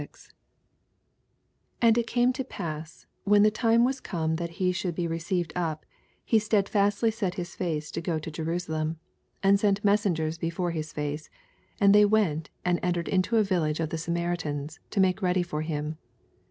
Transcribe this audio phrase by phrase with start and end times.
[0.01, 0.35] 61
[1.79, 5.19] And it came to pass, when the tune was come that he should be re
[5.19, 5.85] ceived up,
[6.25, 8.95] he stedfastly set his face to go to Jerusalem,
[9.43, 11.29] 52 And sent messengers before his face:
[11.79, 15.61] and they went, and entered into a village of uie Samaritans, to make ready for
[15.61, 15.99] him.